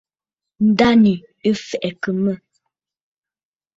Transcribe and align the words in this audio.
Ǹdânwì 0.69 1.13
ɨ̀ 1.49 1.53
fɛ̀ʼɛ̀kə̀ 1.67 2.11
mə̂. 2.23 2.33